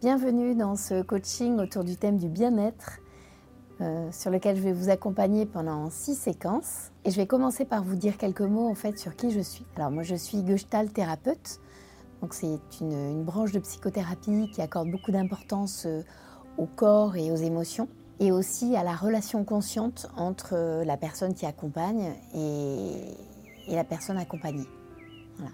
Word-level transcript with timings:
bienvenue 0.00 0.54
dans 0.54 0.76
ce 0.76 1.02
coaching 1.02 1.58
autour 1.58 1.84
du 1.84 1.94
thème 1.94 2.16
du 2.16 2.28
bien-être 2.28 3.00
euh, 3.82 4.10
sur 4.12 4.30
lequel 4.30 4.56
je 4.56 4.62
vais 4.62 4.72
vous 4.72 4.88
accompagner 4.88 5.44
pendant 5.44 5.90
six 5.90 6.14
séquences. 6.14 6.90
Et 7.04 7.10
je 7.10 7.16
vais 7.16 7.26
commencer 7.26 7.66
par 7.66 7.84
vous 7.84 7.96
dire 7.96 8.16
quelques 8.16 8.40
mots 8.40 8.66
en 8.66 8.74
fait 8.74 8.98
sur 8.98 9.14
qui 9.14 9.30
je 9.30 9.40
suis. 9.40 9.66
Alors 9.76 9.90
moi 9.90 10.02
je 10.02 10.14
suis 10.14 10.38
Gestalt 10.46 10.90
thérapeute, 10.94 11.60
donc 12.22 12.32
c'est 12.32 12.58
une, 12.80 13.24
branche 13.24 13.52
de 13.52 13.58
psychothérapie 13.58 14.50
qui 14.54 14.62
accorde 14.62 14.90
beaucoup 14.90 15.12
d'importance 15.12 15.84
euh, 15.84 16.00
au 16.56 16.64
corps 16.64 17.16
et 17.16 17.30
aux 17.30 17.36
émotions 17.36 17.86
et 18.20 18.32
aussi 18.32 18.76
à 18.76 18.82
la 18.82 18.94
relation 18.94 19.44
consciente 19.44 20.10
entre 20.16 20.54
euh, 20.54 20.82
la 20.82 20.96
personne 20.96 21.34
qui 21.34 21.44
accompagne 21.44 22.14
et, 22.34 22.92
et 23.68 23.76
la 23.76 23.84
personne 23.84 24.16
accompagnée. 24.16 24.66
Voilà. 25.36 25.52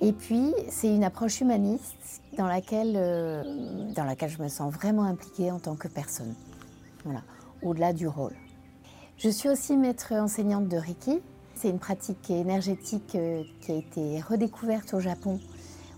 Et 0.00 0.12
puis, 0.12 0.54
c'est 0.68 0.94
une 0.94 1.04
approche 1.04 1.40
humaniste 1.40 2.22
dans 2.36 2.46
laquelle, 2.46 2.94
euh, 2.96 3.92
dans 3.94 4.04
laquelle 4.04 4.30
je 4.30 4.42
me 4.42 4.48
sens 4.48 4.72
vraiment 4.72 5.04
impliquée 5.04 5.50
en 5.50 5.58
tant 5.58 5.74
que 5.74 5.88
personne, 5.88 6.34
voilà, 7.04 7.22
au-delà 7.62 7.92
du 7.92 8.06
rôle. 8.06 8.34
Je 9.16 9.30
suis 9.30 9.48
aussi 9.48 9.76
maître 9.76 10.12
enseignante 10.12 10.68
de 10.68 10.76
Reiki. 10.76 11.20
C'est 11.54 11.70
une 11.70 11.78
pratique 11.78 12.30
énergétique 12.30 13.14
euh, 13.14 13.42
qui 13.62 13.72
a 13.72 13.76
été 13.76 14.20
redécouverte 14.20 14.92
au 14.92 15.00
Japon 15.00 15.40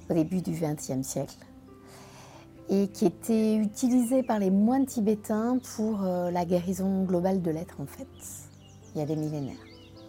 au 0.09 0.15
début 0.15 0.41
du 0.41 0.53
XXe 0.53 1.03
siècle 1.03 1.37
et 2.71 2.89
qui 2.89 3.07
était 3.07 3.57
utilisée 3.57 4.23
par 4.23 4.39
les 4.39 4.51
moines 4.51 4.87
tibétains 4.87 5.59
pour 5.77 6.05
euh, 6.05 6.31
la 6.31 6.45
guérison 6.45 7.05
globale 7.05 7.43
de 7.43 7.51
l'être 7.51 7.81
en 7.81 7.87
fait, 7.87 8.07
il 8.95 8.99
y 8.99 9.03
a 9.03 9.07
des 9.07 9.17
millénaires. 9.17 9.57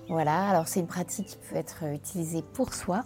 Voilà, 0.09 0.49
alors 0.49 0.67
c'est 0.67 0.79
une 0.79 0.87
pratique 0.87 1.27
qui 1.27 1.37
peut 1.37 1.55
être 1.55 1.83
utilisée 1.83 2.43
pour 2.53 2.73
soi 2.73 3.03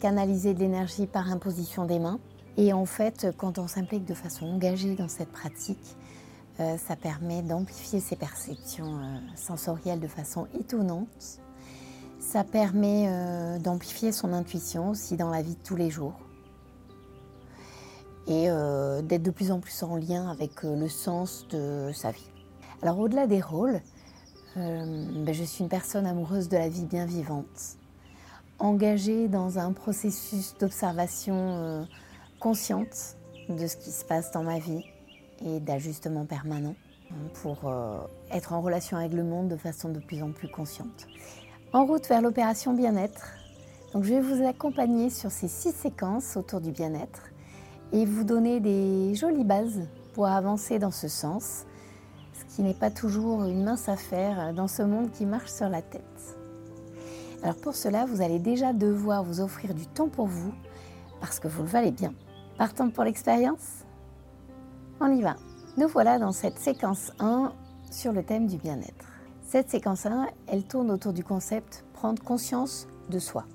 canaliser 0.00 0.54
de 0.54 0.58
l'énergie 0.58 1.06
par 1.06 1.30
imposition 1.30 1.84
des 1.84 1.98
mains. 1.98 2.18
Et 2.56 2.72
en 2.72 2.86
fait, 2.86 3.28
quand 3.36 3.58
on 3.58 3.68
s'implique 3.68 4.04
de 4.04 4.14
façon 4.14 4.46
engagée 4.46 4.96
dans 4.96 5.08
cette 5.08 5.30
pratique, 5.30 5.96
euh, 6.58 6.76
ça 6.76 6.96
permet 6.96 7.42
d'amplifier 7.42 8.00
ses 8.00 8.16
perceptions 8.16 8.98
euh, 8.98 9.18
sensorielles 9.36 10.00
de 10.00 10.08
façon 10.08 10.46
étonnante. 10.58 11.40
Ça 12.18 12.44
permet 12.44 13.06
euh, 13.08 13.58
d'amplifier 13.58 14.12
son 14.12 14.32
intuition 14.32 14.90
aussi 14.90 15.16
dans 15.16 15.30
la 15.30 15.42
vie 15.42 15.54
de 15.54 15.62
tous 15.62 15.76
les 15.76 15.90
jours. 15.90 16.18
Et 18.26 18.46
d'être 19.02 19.24
de 19.24 19.30
plus 19.32 19.50
en 19.50 19.58
plus 19.58 19.82
en 19.82 19.96
lien 19.96 20.30
avec 20.30 20.62
le 20.62 20.88
sens 20.88 21.48
de 21.48 21.90
sa 21.92 22.12
vie. 22.12 22.30
Alors 22.80 23.00
au-delà 23.00 23.26
des 23.26 23.40
rôles, 23.40 23.80
ben, 24.54 25.32
je 25.32 25.42
suis 25.42 25.64
une 25.64 25.68
personne 25.68 26.06
amoureuse 26.06 26.48
de 26.48 26.56
la 26.56 26.68
vie 26.68 26.84
bien 26.84 27.06
vivante 27.06 27.79
engagée 28.60 29.28
dans 29.28 29.58
un 29.58 29.72
processus 29.72 30.54
d'observation 30.58 31.34
euh, 31.36 31.82
consciente 32.38 33.16
de 33.48 33.66
ce 33.66 33.76
qui 33.76 33.90
se 33.90 34.04
passe 34.04 34.30
dans 34.30 34.42
ma 34.42 34.58
vie 34.58 34.84
et 35.44 35.60
d'ajustement 35.60 36.26
permanent 36.26 36.74
pour 37.42 37.58
euh, 37.64 37.98
être 38.30 38.52
en 38.52 38.60
relation 38.60 38.96
avec 38.96 39.12
le 39.12 39.24
monde 39.24 39.48
de 39.48 39.56
façon 39.56 39.88
de 39.88 39.98
plus 39.98 40.22
en 40.22 40.30
plus 40.30 40.48
consciente. 40.48 41.08
En 41.72 41.84
route 41.84 42.06
vers 42.06 42.22
l'opération 42.22 42.74
bien-être, 42.74 43.32
donc 43.92 44.04
je 44.04 44.14
vais 44.14 44.20
vous 44.20 44.46
accompagner 44.46 45.10
sur 45.10 45.30
ces 45.30 45.48
six 45.48 45.72
séquences 45.72 46.36
autour 46.36 46.60
du 46.60 46.70
bien-être 46.70 47.30
et 47.92 48.04
vous 48.04 48.24
donner 48.24 48.60
des 48.60 49.14
jolies 49.14 49.44
bases 49.44 49.88
pour 50.14 50.26
avancer 50.26 50.78
dans 50.78 50.90
ce 50.90 51.08
sens, 51.08 51.64
ce 52.32 52.54
qui 52.54 52.62
n'est 52.62 52.74
pas 52.74 52.90
toujours 52.90 53.44
une 53.44 53.64
mince 53.64 53.88
affaire 53.88 54.52
dans 54.54 54.68
ce 54.68 54.82
monde 54.82 55.10
qui 55.10 55.26
marche 55.26 55.50
sur 55.50 55.68
la 55.68 55.82
tête. 55.82 56.39
Alors 57.42 57.56
pour 57.56 57.74
cela, 57.74 58.04
vous 58.04 58.20
allez 58.20 58.38
déjà 58.38 58.72
devoir 58.72 59.24
vous 59.24 59.40
offrir 59.40 59.72
du 59.74 59.86
temps 59.86 60.08
pour 60.08 60.26
vous 60.26 60.52
parce 61.20 61.40
que 61.40 61.48
vous 61.48 61.62
le 61.62 61.68
valez 61.68 61.90
bien. 61.90 62.12
Partons 62.58 62.90
pour 62.90 63.04
l'expérience 63.04 63.84
On 65.00 65.10
y 65.10 65.22
va. 65.22 65.36
Nous 65.78 65.88
voilà 65.88 66.18
dans 66.18 66.32
cette 66.32 66.58
séquence 66.58 67.12
1 67.18 67.52
sur 67.90 68.12
le 68.12 68.22
thème 68.22 68.46
du 68.46 68.58
bien-être. 68.58 69.06
Cette 69.46 69.70
séquence 69.70 70.04
1, 70.04 70.28
elle 70.48 70.64
tourne 70.64 70.90
autour 70.90 71.14
du 71.14 71.24
concept 71.24 71.84
prendre 71.94 72.22
conscience 72.22 72.86
de 73.08 73.18
soi, 73.18 73.46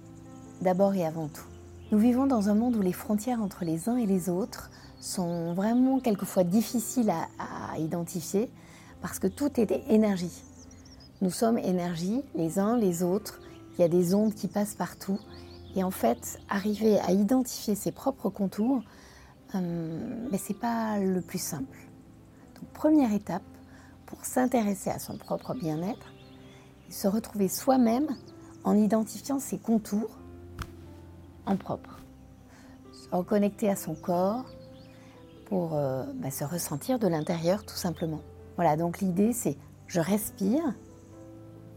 d'abord 0.62 0.96
et 0.96 1.06
avant 1.06 1.28
tout. 1.28 1.46
Nous 1.92 2.00
vivons 2.00 2.26
dans 2.26 2.50
un 2.50 2.56
monde 2.56 2.76
où 2.76 2.82
les 2.82 2.92
frontières 2.92 3.42
entre 3.42 3.64
les 3.64 3.88
uns 3.88 3.98
et 3.98 4.08
les 4.08 4.30
autres 4.30 4.72
sont 5.00 5.54
vraiment 5.54 6.00
quelquefois 6.00 6.44
difficiles 6.44 7.12
à, 7.12 7.28
à 7.74 7.78
identifier 7.78 8.50
parce 9.04 9.20
que 9.20 9.28
tout 9.28 9.60
est 9.60 9.72
énergie. 9.90 10.44
Nous 11.22 11.30
sommes 11.30 11.60
énergie, 11.60 12.24
les 12.34 12.58
uns, 12.58 12.76
les 12.76 13.04
autres, 13.04 13.40
il 13.78 13.82
y 13.82 13.84
a 13.84 13.88
des 13.88 14.14
ondes 14.14 14.34
qui 14.34 14.48
passent 14.48 14.76
partout. 14.76 15.20
Et 15.76 15.84
en 15.84 15.92
fait, 15.92 16.40
arriver 16.50 17.00
à 17.00 17.12
identifier 17.12 17.76
ses 17.76 17.92
propres 17.92 18.30
contours, 18.30 18.82
euh, 19.54 20.28
mais 20.32 20.38
ce 20.38 20.54
n'est 20.54 20.60
pas 20.60 21.00
le 21.00 21.22
plus 21.22 21.42
simple. 21.42 21.78
Donc, 22.56 22.70
première 22.70 23.14
étape 23.14 23.44
pour 24.06 24.24
s'intéresser 24.24 24.90
à 24.90 25.00
son 25.00 25.18
propre 25.18 25.54
bien-être, 25.54 26.14
se 26.90 27.08
retrouver 27.08 27.50
soi-même 27.50 28.08
en 28.64 28.78
identifiant 28.78 29.40
ses 29.40 29.58
contours 29.58 30.18
en 31.46 31.58
propre. 31.58 32.00
Se 32.94 33.10
reconnecter 33.16 33.70
à 33.70 33.76
son 33.76 33.96
corps 33.96 34.46
pour 35.46 35.76
euh, 35.76 36.04
bah, 36.16 36.32
se 36.32 36.44
ressentir 36.44 37.00
de 37.00 37.08
l'intérieur 37.08 37.66
tout 37.66 37.76
simplement. 37.76 38.22
Voilà, 38.56 38.78
donc 38.78 39.00
l'idée 39.00 39.34
c'est 39.34 39.58
je 39.88 40.00
respire, 40.00 40.64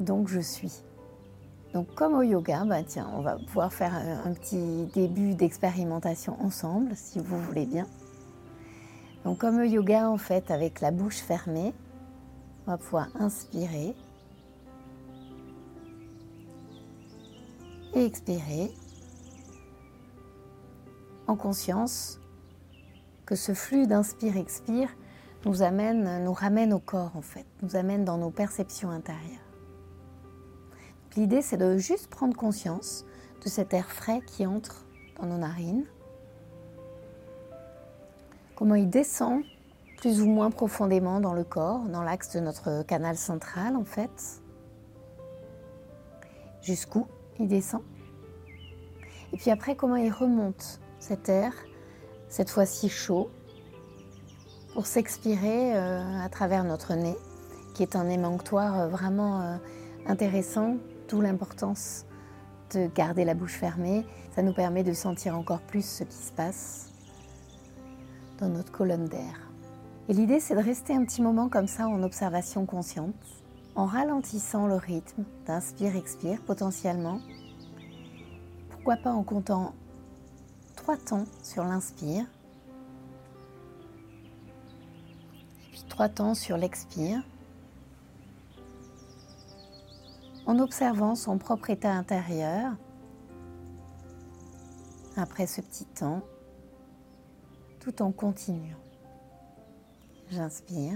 donc 0.01 0.29
je 0.29 0.41
suis. 0.41 0.83
Donc 1.75 1.95
comme 1.95 2.15
au 2.15 2.23
yoga, 2.23 2.65
bah 2.65 2.81
on 3.15 3.21
va 3.21 3.37
pouvoir 3.37 3.73
faire 3.73 3.95
un, 3.95 4.33
petit 4.33 4.87
début 4.95 5.35
d'expérimentation 5.35 6.37
ensemble, 6.43 6.93
si 6.95 7.19
vous 7.19 7.39
voulez 7.39 7.67
bien. 7.67 7.87
Donc 9.25 9.39
comme 9.39 9.59
au 9.59 9.65
yoga, 9.65 10.09
en 10.09 10.17
fait, 10.17 10.51
avec 10.51 10.81
la 10.81 10.91
bouche 10.91 11.19
fermée, 11.19 11.75
on 12.67 12.71
va 12.71 12.79
pouvoir 12.79 13.09
inspirer 13.19 13.95
et 17.95 18.05
expirer 18.05 18.73
en 21.27 21.37
conscience 21.37 22.19
que 23.27 23.35
ce 23.35 23.53
flux 23.53 23.87
d'inspire-expire 23.87 24.89
nous 25.45 25.63
amène, 25.63 26.25
nous 26.25 26.33
ramène 26.33 26.73
au 26.73 26.79
corps 26.79 27.13
en 27.15 27.23
fait, 27.23 27.45
nous 27.63 27.77
amène 27.77 28.05
dans 28.05 28.17
nos 28.17 28.31
perceptions 28.31 28.91
intérieures. 28.91 29.48
L'idée, 31.17 31.43
c'est 31.43 31.57
de 31.57 31.79
juste 31.79 32.09
prendre 32.09 32.37
conscience 32.37 33.05
de 33.45 33.49
cet 33.49 33.73
air 33.75 33.91
frais 33.91 34.21
qui 34.27 34.47
entre 34.47 34.85
dans 35.21 35.27
nos 35.27 35.39
narines, 35.39 35.85
comment 38.57 38.75
il 38.75 38.91
descend 38.91 39.43
plus 39.97 40.21
ou 40.21 40.27
moins 40.27 40.51
profondément 40.51 41.21
dans 41.21 41.33
le 41.33 41.45
corps, 41.45 41.89
dans 41.89 42.03
l'axe 42.03 42.33
de 42.33 42.41
notre 42.41 42.83
canal 42.85 43.17
central 43.17 43.77
en 43.77 43.85
fait, 43.85 44.41
jusqu'où 46.63 47.07
il 47.41 47.49
descend. 47.49 47.83
Et 49.33 49.37
puis 49.37 49.51
après, 49.51 49.77
comment 49.77 49.97
il 49.97 50.11
remonte 50.11 50.81
cet 50.99 51.29
air, 51.29 51.53
cette 52.29 52.51
fois-ci 52.51 52.89
chaud, 52.89 53.31
pour 54.73 54.87
s'expirer 54.87 55.77
euh, 55.77 56.25
à 56.25 56.29
travers 56.29 56.65
notre 56.65 56.95
nez, 56.95 57.17
qui 57.75 57.83
est 57.83 57.97
un 57.97 58.09
émanctoire 58.09 58.81
euh, 58.81 58.89
vraiment 58.89 59.41
euh, 59.41 59.57
intéressant 60.07 60.77
D'où 61.09 61.21
l'importance 61.23 62.05
de 62.75 62.87
garder 62.95 63.25
la 63.25 63.35
bouche 63.35 63.55
fermée. 63.55 64.05
Ça 64.35 64.43
nous 64.43 64.53
permet 64.53 64.85
de 64.85 64.93
sentir 64.93 65.37
encore 65.37 65.63
plus 65.63 65.85
ce 65.85 66.05
qui 66.05 66.17
se 66.17 66.33
passe 66.33 66.93
dans 68.39 68.49
notre 68.49 68.71
colonne 68.71 69.07
d'air. 69.07 69.51
Et 70.09 70.13
l'idée, 70.13 70.39
c'est 70.39 70.55
de 70.55 70.61
rester 70.61 70.95
un 70.95 71.05
petit 71.05 71.23
moment 71.23 71.49
comme 71.49 71.67
ça 71.67 71.89
en 71.89 72.03
observation 72.03 72.67
consciente, 72.67 73.15
en 73.75 73.87
ralentissant 73.87 74.67
le 74.67 74.77
rythme 74.77 75.25
d'inspire-expire 75.47 76.41
potentiellement. 76.43 77.21
Pourquoi 78.71 78.97
pas 78.97 79.13
en 79.13 79.23
comptant 79.23 79.75
trois 80.77 80.97
temps 80.97 81.25
sur 81.43 81.65
l'inspire, 81.65 82.25
puis 85.73 85.85
trois 85.89 86.09
temps 86.09 86.35
sur 86.35 86.57
l'expire. 86.57 87.23
En 90.49 90.59
observant 90.61 91.15
son 91.15 91.37
propre 91.37 91.69
état 91.69 91.93
intérieur 91.93 92.73
après 95.17 95.47
ce 95.47 95.61
petit 95.61 95.85
temps, 95.85 96.23
tout 97.81 98.01
en 98.01 98.13
continuant. 98.13 98.79
J'inspire. 100.31 100.95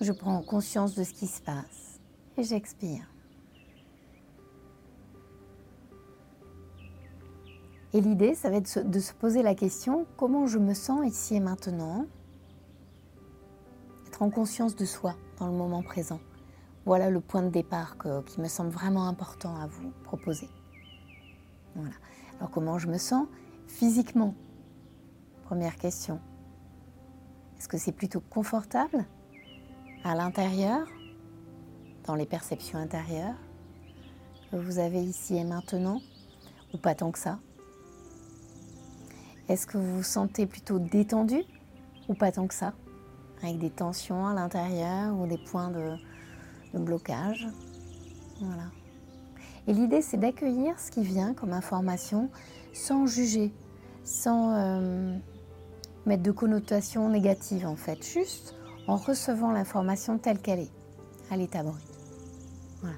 Je 0.00 0.12
prends 0.12 0.40
conscience 0.42 0.94
de 0.94 1.02
ce 1.02 1.12
qui 1.12 1.26
se 1.26 1.42
passe 1.42 1.98
et 2.36 2.44
j'expire. 2.44 3.10
Et 7.92 8.00
l'idée, 8.00 8.36
ça 8.36 8.50
va 8.50 8.56
être 8.56 8.88
de 8.88 9.00
se 9.00 9.12
poser 9.12 9.42
la 9.42 9.56
question, 9.56 10.06
comment 10.16 10.46
je 10.46 10.58
me 10.58 10.74
sens 10.74 11.04
ici 11.04 11.34
et 11.34 11.40
maintenant? 11.40 12.06
En 14.18 14.30
conscience 14.30 14.74
de 14.74 14.86
soi 14.86 15.14
dans 15.38 15.46
le 15.46 15.52
moment 15.52 15.82
présent. 15.82 16.20
Voilà 16.86 17.10
le 17.10 17.20
point 17.20 17.42
de 17.42 17.50
départ 17.50 17.96
qui 18.24 18.40
me 18.40 18.48
semble 18.48 18.70
vraiment 18.70 19.08
important 19.08 19.54
à 19.56 19.66
vous 19.66 19.90
proposer. 20.04 20.48
Voilà. 21.74 21.94
Alors 22.38 22.50
comment 22.50 22.78
je 22.78 22.88
me 22.88 22.96
sens 22.96 23.28
physiquement? 23.68 24.34
Première 25.44 25.76
question. 25.76 26.18
Est-ce 27.58 27.68
que 27.68 27.76
c'est 27.76 27.92
plutôt 27.92 28.20
confortable 28.20 29.04
à 30.02 30.14
l'intérieur, 30.14 30.86
dans 32.04 32.14
les 32.14 32.26
perceptions 32.26 32.78
intérieures 32.78 33.36
que 34.50 34.56
vous 34.56 34.78
avez 34.78 35.02
ici 35.02 35.36
et 35.36 35.44
maintenant, 35.44 36.00
ou 36.72 36.78
pas 36.78 36.94
tant 36.94 37.12
que 37.12 37.18
ça? 37.18 37.38
Est-ce 39.48 39.66
que 39.66 39.76
vous 39.76 39.98
vous 39.98 40.02
sentez 40.02 40.46
plutôt 40.46 40.78
détendu 40.78 41.42
ou 42.08 42.14
pas 42.14 42.32
tant 42.32 42.46
que 42.46 42.54
ça? 42.54 42.72
Avec 43.46 43.60
des 43.60 43.70
tensions 43.70 44.26
à 44.26 44.34
l'intérieur 44.34 45.16
ou 45.16 45.28
des 45.28 45.38
points 45.38 45.70
de, 45.70 45.96
blocage 46.74 47.46
Voilà. 48.40 48.64
Et 49.68 49.72
l'idée, 49.72 50.02
c'est 50.02 50.16
d'accueillir 50.16 50.80
ce 50.80 50.90
qui 50.90 51.04
vient 51.04 51.32
comme 51.32 51.52
information 51.52 52.28
sans 52.72 53.06
juger, 53.06 53.52
sans 54.02 54.52
euh, 54.52 55.16
mettre 56.06 56.24
de 56.24 56.32
connotation 56.32 57.08
négative 57.08 57.66
en 57.66 57.76
fait, 57.76 58.04
juste 58.04 58.56
en 58.88 58.96
recevant 58.96 59.52
l'information 59.52 60.18
telle 60.18 60.40
qu'elle 60.40 60.60
est, 60.60 60.72
à 61.30 61.36
l'état 61.36 61.62
brut. 61.62 61.84
Voilà. 62.80 62.96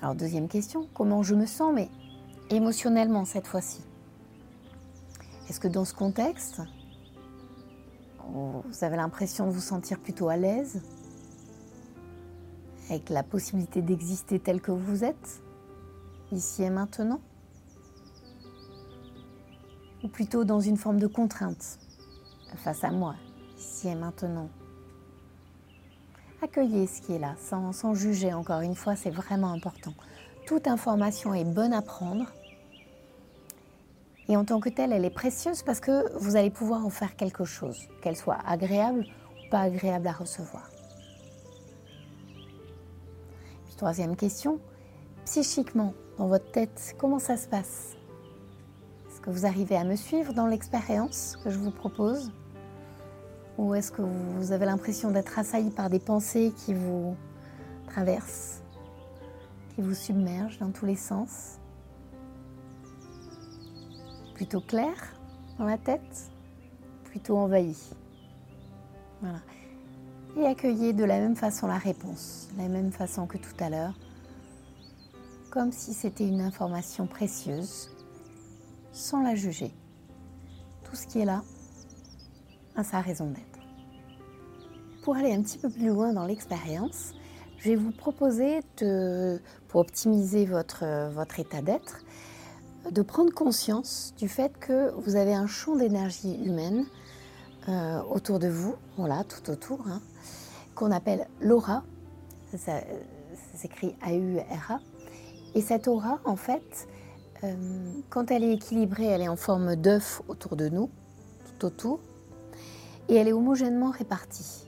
Alors 0.00 0.14
deuxième 0.14 0.48
question, 0.48 0.88
comment 0.94 1.22
je 1.22 1.34
me 1.34 1.44
sens, 1.44 1.74
mais 1.74 1.90
émotionnellement 2.48 3.26
cette 3.26 3.46
fois-ci? 3.46 3.82
Est-ce 5.50 5.60
que 5.60 5.68
dans 5.68 5.84
ce 5.84 5.92
contexte, 5.92 6.62
vous 8.32 8.84
avez 8.84 8.96
l'impression 8.96 9.46
de 9.46 9.52
vous 9.52 9.60
sentir 9.60 9.98
plutôt 9.98 10.28
à 10.28 10.36
l'aise 10.36 10.80
avec 12.88 13.10
la 13.10 13.22
possibilité 13.22 13.82
d'exister 13.82 14.38
tel 14.38 14.60
que 14.60 14.70
vous 14.70 15.04
êtes, 15.04 15.42
ici 16.30 16.62
et 16.62 16.70
maintenant? 16.70 17.20
Ou 20.02 20.08
plutôt 20.08 20.44
dans 20.44 20.60
une 20.60 20.76
forme 20.76 20.98
de 20.98 21.06
contrainte 21.06 21.78
face 22.56 22.84
à 22.84 22.90
moi, 22.90 23.14
ici 23.58 23.88
et 23.88 23.94
maintenant? 23.94 24.48
Accueillez 26.42 26.86
ce 26.86 27.00
qui 27.02 27.12
est 27.12 27.18
là, 27.18 27.36
sans, 27.38 27.94
juger 27.94 28.32
encore 28.32 28.62
une 28.62 28.74
fois, 28.74 28.96
c'est 28.96 29.10
vraiment 29.10 29.52
important. 29.52 29.94
Toute 30.46 30.66
information 30.66 31.34
est 31.34 31.44
bonne 31.44 31.72
à 31.72 31.82
prendre. 31.82 32.26
Et 34.28 34.36
en 34.36 34.44
tant 34.44 34.60
que 34.60 34.68
telle, 34.68 34.92
elle 34.92 35.04
est 35.04 35.10
précieuse 35.10 35.62
parce 35.62 35.80
que 35.80 36.16
vous 36.18 36.36
allez 36.36 36.50
pouvoir 36.50 36.86
en 36.86 36.90
faire 36.90 37.16
quelque 37.16 37.44
chose, 37.44 37.88
qu'elle 38.00 38.16
soit 38.16 38.38
agréable 38.46 39.06
ou 39.36 39.50
pas 39.50 39.60
agréable 39.60 40.06
à 40.06 40.12
recevoir. 40.12 40.70
Puis 43.66 43.74
troisième 43.76 44.16
question, 44.16 44.60
psychiquement, 45.24 45.94
dans 46.18 46.26
votre 46.26 46.50
tête, 46.50 46.94
comment 46.98 47.18
ça 47.18 47.36
se 47.36 47.48
passe? 47.48 47.96
Est-ce 49.08 49.20
que 49.20 49.30
vous 49.30 49.44
arrivez 49.44 49.76
à 49.76 49.84
me 49.84 49.96
suivre 49.96 50.32
dans 50.32 50.46
l'expérience 50.46 51.36
que 51.42 51.50
je 51.50 51.58
vous 51.58 51.70
propose? 51.70 52.32
Ou 53.58 53.74
est-ce 53.74 53.92
que 53.92 54.02
vous 54.02 54.52
avez 54.52 54.66
l'impression 54.66 55.10
d'être 55.10 55.38
assailli 55.38 55.70
par 55.70 55.90
des 55.90 55.98
pensées 55.98 56.52
qui 56.56 56.74
vous 56.74 57.16
traversent, 57.86 58.62
qui 59.74 59.82
vous 59.82 59.94
submergent 59.94 60.58
dans 60.58 60.70
tous 60.70 60.86
les 60.86 60.96
sens? 60.96 61.58
Plutôt 64.34 64.60
clair 64.60 64.94
dans 65.58 65.64
la 65.64 65.78
tête 65.78 66.30
Plutôt 67.04 67.36
envahi 67.36 67.76
Voilà. 69.20 69.40
Et 70.36 70.46
accueillez 70.46 70.94
de 70.94 71.04
la 71.04 71.18
même 71.18 71.36
façon 71.36 71.66
la 71.66 71.76
réponse, 71.76 72.48
de 72.54 72.62
la 72.62 72.68
même 72.68 72.90
façon 72.90 73.26
que 73.26 73.36
tout 73.36 73.54
à 73.60 73.68
l'heure, 73.68 73.94
comme 75.50 75.72
si 75.72 75.92
c'était 75.92 76.26
une 76.26 76.40
information 76.40 77.06
précieuse, 77.06 77.90
sans 78.92 79.22
la 79.22 79.34
juger. 79.34 79.74
Tout 80.84 80.96
ce 80.96 81.06
qui 81.06 81.20
est 81.20 81.26
là 81.26 81.42
à 82.74 82.82
sa 82.82 83.02
raison 83.02 83.26
d'être. 83.26 83.60
Pour 85.02 85.16
aller 85.16 85.34
un 85.34 85.42
petit 85.42 85.58
peu 85.58 85.68
plus 85.68 85.88
loin 85.88 86.14
dans 86.14 86.24
l'expérience, 86.24 87.12
je 87.58 87.68
vais 87.68 87.76
vous 87.76 87.92
proposer, 87.92 88.60
de, 88.78 89.38
pour 89.68 89.82
optimiser 89.82 90.46
votre 90.46 90.82
état 91.38 91.60
d'être, 91.60 92.02
de 92.90 93.02
prendre 93.02 93.32
conscience 93.32 94.14
du 94.18 94.28
fait 94.28 94.56
que 94.58 94.90
vous 94.98 95.16
avez 95.16 95.34
un 95.34 95.46
champ 95.46 95.76
d'énergie 95.76 96.34
humaine 96.44 96.86
euh, 97.68 98.02
autour 98.02 98.38
de 98.38 98.48
vous, 98.48 98.74
voilà, 98.96 99.24
tout 99.24 99.50
autour, 99.50 99.86
hein, 99.86 100.00
qu'on 100.74 100.90
appelle 100.90 101.26
l'aura. 101.40 101.84
Ça, 102.56 102.80
s'écrit 103.54 103.94
A-U-R-A. 104.02 104.80
Et 105.54 105.60
cette 105.60 105.88
aura, 105.88 106.20
en 106.24 106.36
fait, 106.36 106.88
euh, 107.44 107.54
quand 108.10 108.30
elle 108.30 108.44
est 108.44 108.52
équilibrée, 108.52 109.06
elle 109.06 109.22
est 109.22 109.28
en 109.28 109.36
forme 109.36 109.76
d'œuf 109.76 110.22
autour 110.28 110.56
de 110.56 110.68
nous, 110.68 110.90
tout 111.44 111.66
autour 111.66 112.00
et 113.08 113.16
elle 113.16 113.28
est 113.28 113.32
homogènement 113.32 113.90
répartie. 113.90 114.64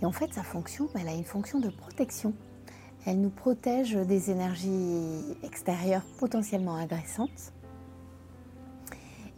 Et 0.00 0.06
en 0.06 0.12
fait, 0.12 0.32
sa 0.34 0.42
fonction, 0.42 0.88
elle 0.94 1.08
a 1.08 1.14
une 1.14 1.24
fonction 1.24 1.60
de 1.60 1.68
protection. 1.68 2.34
Elle 3.04 3.20
nous 3.20 3.30
protège 3.30 3.94
des 3.94 4.30
énergies 4.30 5.36
extérieures 5.42 6.04
potentiellement 6.18 6.76
agressantes 6.76 7.52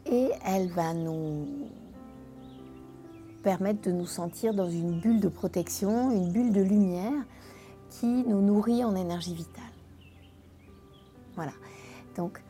et 0.04 0.28
elle 0.44 0.68
va 0.68 0.92
nous 0.92 1.46
permettre 3.42 3.80
de 3.82 3.92
nous 3.92 4.06
sentir 4.06 4.54
dans 4.54 4.68
une 4.68 5.00
bulle 5.00 5.20
de 5.20 5.28
protection, 5.28 6.10
une 6.10 6.30
bulle 6.30 6.52
de 6.52 6.62
lumière 6.62 7.24
qui 7.88 8.06
nous 8.06 8.42
nourrit 8.42 8.84
en 8.84 8.96
énergie 8.96 9.34
vitale. 9.34 9.64
Voilà. 11.34 11.52
Donc, 12.16 12.42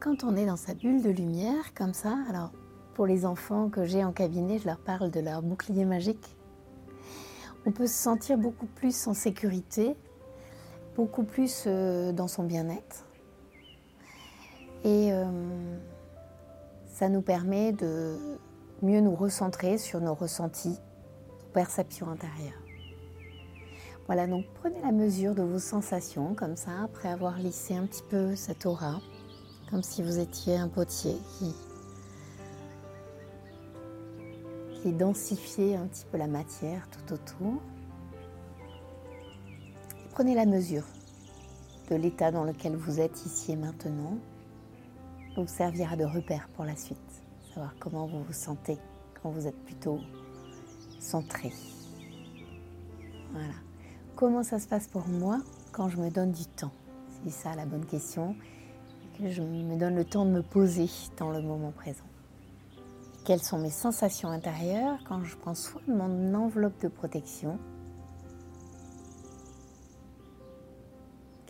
quand 0.00 0.24
on 0.24 0.36
est 0.36 0.46
dans 0.46 0.56
sa 0.56 0.74
bulle 0.74 1.02
de 1.02 1.10
lumière 1.10 1.74
comme 1.74 1.94
ça, 1.94 2.16
alors 2.28 2.52
pour 2.94 3.06
les 3.06 3.26
enfants 3.26 3.68
que 3.68 3.84
j'ai 3.84 4.04
en 4.04 4.12
cabinet, 4.12 4.58
je 4.58 4.66
leur 4.66 4.78
parle 4.78 5.10
de 5.10 5.20
leur 5.20 5.42
bouclier 5.42 5.84
magique. 5.84 6.34
On 7.66 7.72
peut 7.72 7.86
se 7.86 7.94
sentir 7.94 8.38
beaucoup 8.38 8.66
plus 8.66 9.06
en 9.06 9.12
sécurité, 9.14 9.96
beaucoup 10.96 11.22
plus 11.22 11.64
euh, 11.66 12.12
dans 12.12 12.26
son 12.26 12.44
bien-être. 12.44 13.06
Et 14.84 15.12
euh, 15.12 15.24
ça 16.86 17.08
nous 17.08 17.22
permet 17.22 17.72
de 17.72 18.16
mieux 18.82 19.00
nous 19.00 19.14
recentrer 19.14 19.78
sur 19.78 20.00
nos 20.00 20.14
ressentis, 20.14 20.78
nos 21.40 21.48
perceptions 21.52 22.08
intérieures. 22.08 22.62
Voilà, 24.06 24.26
donc 24.26 24.46
prenez 24.60 24.80
la 24.82 24.92
mesure 24.92 25.34
de 25.34 25.42
vos 25.42 25.58
sensations 25.58 26.34
comme 26.34 26.56
ça, 26.56 26.82
après 26.84 27.08
avoir 27.08 27.38
lissé 27.38 27.76
un 27.76 27.86
petit 27.86 28.04
peu 28.08 28.36
cette 28.36 28.64
aura, 28.64 29.00
comme 29.70 29.82
si 29.82 30.02
vous 30.02 30.18
étiez 30.18 30.56
un 30.56 30.68
potier 30.68 31.16
qui 31.38 31.54
densifier 34.92 35.76
un 35.76 35.86
petit 35.86 36.04
peu 36.10 36.18
la 36.18 36.26
matière 36.26 36.88
tout 36.90 37.14
autour. 37.14 37.60
Prenez 40.16 40.34
la 40.34 40.46
mesure 40.46 40.84
de 41.90 41.94
l'état 41.94 42.30
dans 42.30 42.44
lequel 42.44 42.74
vous 42.74 43.00
êtes 43.00 43.26
ici 43.26 43.52
et 43.52 43.56
maintenant. 43.56 44.16
vous 45.36 45.46
servira 45.46 45.94
de 45.94 46.06
repère 46.06 46.48
pour 46.54 46.64
la 46.64 46.74
suite. 46.74 46.96
Savoir 47.52 47.74
comment 47.78 48.06
vous 48.06 48.22
vous 48.22 48.32
sentez 48.32 48.78
quand 49.20 49.28
vous 49.28 49.46
êtes 49.46 49.62
plutôt 49.66 50.00
centré. 51.00 51.52
Voilà. 53.32 53.52
Comment 54.14 54.42
ça 54.42 54.58
se 54.58 54.66
passe 54.66 54.86
pour 54.86 55.06
moi 55.06 55.42
quand 55.70 55.90
je 55.90 55.98
me 55.98 56.08
donne 56.08 56.32
du 56.32 56.46
temps? 56.46 56.72
C'est 57.22 57.30
ça 57.30 57.54
la 57.54 57.66
bonne 57.66 57.84
question. 57.84 58.34
que 59.18 59.28
je 59.28 59.42
me 59.42 59.76
donne 59.76 59.96
le 59.96 60.04
temps 60.06 60.24
de 60.24 60.30
me 60.30 60.42
poser 60.42 60.88
dans 61.18 61.30
le 61.30 61.42
moment 61.42 61.72
présent. 61.72 62.06
Quelles 63.26 63.42
sont 63.42 63.58
mes 63.58 63.68
sensations 63.68 64.30
intérieures 64.30 64.98
quand 65.06 65.22
je 65.24 65.36
prends 65.36 65.54
soin 65.54 65.82
de 65.86 65.92
mon 65.92 66.32
enveloppe 66.32 66.80
de 66.80 66.88
protection? 66.88 67.58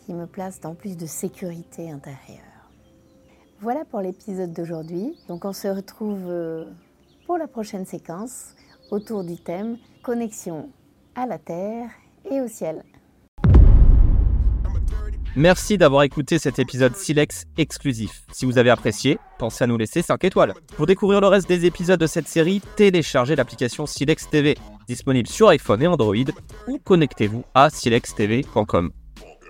Qui 0.06 0.14
me 0.14 0.26
place 0.26 0.60
dans 0.60 0.74
plus 0.74 0.96
de 0.96 1.04
sécurité 1.04 1.90
intérieure. 1.90 2.70
Voilà 3.60 3.84
pour 3.84 4.00
l'épisode 4.00 4.52
d'aujourd'hui. 4.52 5.18
Donc 5.28 5.44
on 5.44 5.52
se 5.52 5.66
retrouve 5.66 6.22
euh, 6.28 6.64
pour 7.26 7.38
la 7.38 7.48
prochaine 7.48 7.84
séquence 7.84 8.54
autour 8.92 9.24
du 9.24 9.36
thème 9.36 9.78
connexion 10.04 10.70
à 11.16 11.26
la 11.26 11.38
terre 11.38 11.90
et 12.30 12.40
au 12.40 12.46
ciel. 12.46 12.84
Merci 15.34 15.76
d'avoir 15.76 16.04
écouté 16.04 16.38
cet 16.38 16.58
épisode 16.58 16.96
Silex 16.96 17.44
exclusif. 17.58 18.22
Si 18.32 18.46
vous 18.46 18.56
avez 18.56 18.70
apprécié, 18.70 19.18
pensez 19.38 19.64
à 19.64 19.66
nous 19.66 19.76
laisser 19.76 20.00
5 20.00 20.24
étoiles. 20.24 20.54
Pour 20.76 20.86
découvrir 20.86 21.20
le 21.20 21.26
reste 21.26 21.48
des 21.48 21.66
épisodes 21.66 22.00
de 22.00 22.06
cette 22.06 22.28
série, 22.28 22.62
téléchargez 22.76 23.36
l'application 23.36 23.84
Silex 23.86 24.30
TV, 24.30 24.56
disponible 24.86 25.28
sur 25.28 25.48
iPhone 25.48 25.82
et 25.82 25.86
Android, 25.88 26.14
ou 26.68 26.78
connectez-vous 26.78 27.44
à 27.54 27.68
silextv.com. 27.68 28.92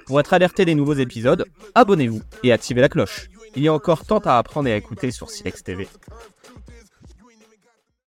Pour 0.07 0.21
être 0.21 0.33
alerté 0.33 0.65
des 0.65 0.77
nouveaux 0.77 0.95
épisodes, 0.95 1.45
abonnez-vous 1.75 2.23
et 2.45 2.53
activez 2.53 2.81
la 2.81 2.89
cloche. 2.89 3.29
Il 3.57 3.63
y 3.63 3.69
a 3.69 3.73
encore 3.73 4.05
tant 4.05 4.19
à 4.21 4.39
apprendre 4.39 4.69
et 4.69 4.73
à 4.73 4.77
écouter 4.77 5.11
sur 5.11 5.31
Silex 5.31 5.65
TV. 5.65 5.89